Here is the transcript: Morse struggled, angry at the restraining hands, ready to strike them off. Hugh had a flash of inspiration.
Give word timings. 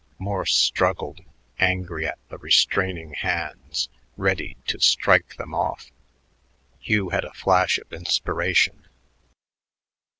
Morse 0.17 0.55
struggled, 0.55 1.19
angry 1.59 2.07
at 2.07 2.17
the 2.29 2.39
restraining 2.39 3.13
hands, 3.13 3.87
ready 4.17 4.57
to 4.65 4.79
strike 4.79 5.35
them 5.35 5.53
off. 5.53 5.91
Hugh 6.79 7.09
had 7.09 7.23
a 7.23 7.33
flash 7.35 7.77
of 7.77 7.93
inspiration. 7.93 8.87